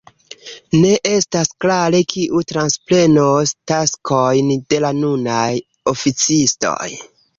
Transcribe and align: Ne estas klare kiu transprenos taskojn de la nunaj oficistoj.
Ne 0.77 0.93
estas 1.09 1.51
klare 1.65 1.99
kiu 2.13 2.41
transprenos 2.53 3.53
taskojn 3.73 4.49
de 4.73 4.81
la 4.87 4.91
nunaj 5.05 5.49
oficistoj. 5.93 6.89